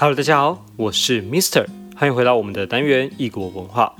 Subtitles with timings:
[0.00, 1.66] Hello，大家好，我是 Mister，
[1.96, 3.96] 欢迎回到我们的单元异国文化。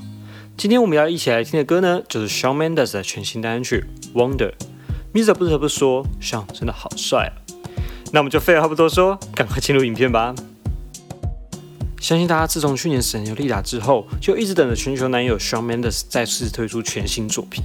[0.55, 3.83] 今天我们要一起来听的歌呢，就是 Shawn Mendes 的全新单曲
[4.17, 4.53] 《Wonder》。
[5.13, 7.35] Mister 不得不说，Shawn 真的好帅啊！
[8.13, 10.33] 那我们就废话不多说，赶快进入影片吧。
[11.99, 17.61] 相信大家自从去年神游利达之后，就一直等着全球男友 Shawn Mendes 再次推出全新作品。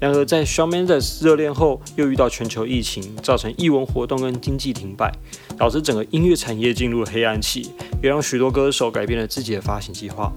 [0.00, 5.12] 然而，在 Shawn Mendes 热恋后，又遇到全球疫情，造成艺文活动跟经济停摆，
[5.56, 10.32] 导致整个音乐产业进入了黑暗期，也让许多歌手改变了自己的发行计划。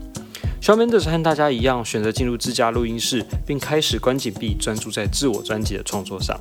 [0.59, 6.39] Shawn Mendes 和大家一样，选择进入自家录音室，并开始关紧闭，专注在自我专辑的创作上。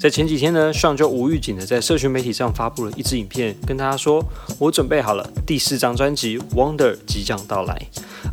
[0.00, 4.24] 在前几天呢，Shawn 就无预警的在社群媒体上发布了一支影片，跟大家说
[4.58, 7.80] ：“我准备好了，第四张专辑《Wonder》即将到来。”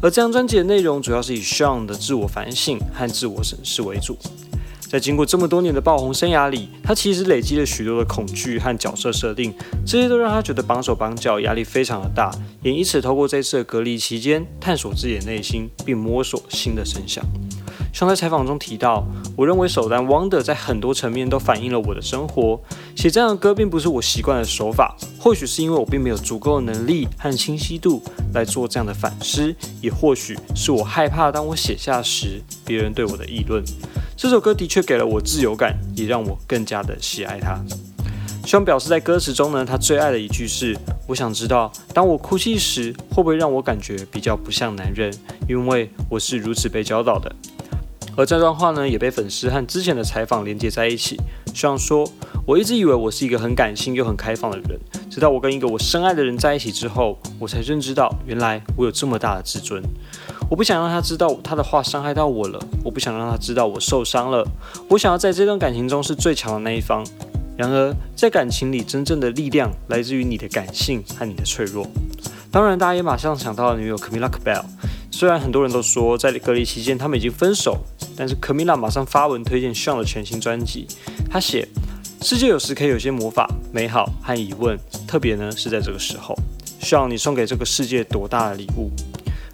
[0.01, 4.17] 而这张专辑的内容主要是以 Shawn 的自我反省和自我审视为主。
[4.89, 9.53] 在经过这么多年的爆红生涯里，他其实累积了许多的恐惧和角色设定，
[9.85, 12.31] 这些都让他觉得绑手绑脚，压力非常的大，
[12.63, 17.23] 也因此透过这次的隔离期间，探索自己的内心，并摸索新的声响。
[17.99, 19.05] 像在采访中提到，
[19.35, 22.57] 我认为首单《Wonder》在很多层面都反映了我的生活。
[22.95, 28.01] 写这样的歌并不是我习惯的手法，或许是因为我并没有足够的能力和清晰度
[28.33, 33.61] 来做这样的反思，也或许是我害怕当我写下时别人对我的议论。
[34.15, 37.61] 这首歌的确给了我自由感，也让我更加的喜爱它。
[38.45, 40.73] 希望表示在歌词中呢，他最爱的一句是
[41.05, 45.13] ：“我想知道，当我哭泣时，会不会让我感觉比较不像男人？
[45.49, 47.29] 因为我是如此被教导的。”
[48.19, 51.17] 而这段话呢，也被粉丝和之前的采访连接在一起。
[51.53, 52.05] 希望说，
[52.45, 54.77] 我一直以为我是一个很感性又很开放的人，
[55.09, 59.81] 直到我跟一个我深爱的人在一起之后，我才认知到，原来我有这么大的自尊。
[60.49, 64.45] 我不想让他知道他的话伤害到我了，我不想让他知道我受伤了。
[64.89, 67.01] 我想要在这段感情中是最强的那一方。
[67.55, 71.87] 然而，在感情里，真正的力量来自于你的感性和你的脆弱。
[72.51, 74.65] 当然，大家也马上想到了女友 Camila Cabello。
[75.09, 77.77] 虽然很多人都说在隔离期间他们已经分手。
[78.19, 80.85] 但是 Camila 马上发文推荐 Shawn 的全新专辑。
[81.31, 81.65] 他写
[82.21, 86.35] ：“世界有时可以有些魔法、美好和疑问，特别呢是在这个时候。
[86.81, 88.91] Shawn，你送给这个世界多大的礼物？”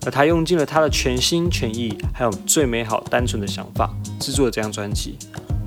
[0.04, 5.16] 而他用尽了他的全心全意，还有最美好、单纯的想法，制作了这张专辑。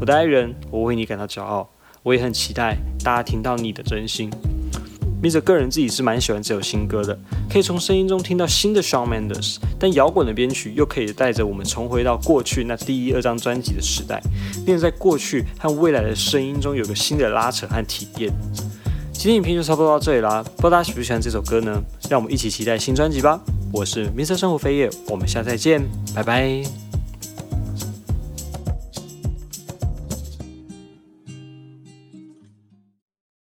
[0.00, 1.70] 我的爱人，我为你感到骄傲。
[2.02, 4.30] 我也很期待大家听到你的真心。
[5.20, 7.18] M r 个人自己是蛮喜欢这首新歌的，
[7.50, 14.22] 可以从声音中听到新的 Shawn Mendes，但摇滚的编曲又可以带着我们重回到过去那第一二张专辑的时代，
[14.64, 18.32] 并在过去和未来的声音中有个新的拉扯和体验。
[19.12, 21.82] 今天影片就差不多到这里啦，不知道大家喜不喜欢这首歌呢？
[22.08, 23.40] 让我们一起期待新专辑吧！
[23.72, 25.82] 我是 Mr 生活飞叶，我们下次再见，
[26.14, 26.87] 拜拜。